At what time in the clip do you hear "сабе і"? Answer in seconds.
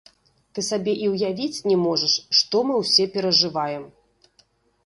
0.69-1.09